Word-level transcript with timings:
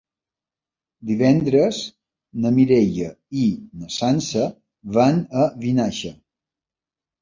Divendres 1.09 1.83
na 2.47 2.53
Mireia 2.57 3.13
i 3.45 3.47
na 3.85 3.93
Sança 4.01 4.51
van 5.01 5.25
a 5.47 5.49
Vinaixa. 5.65 6.19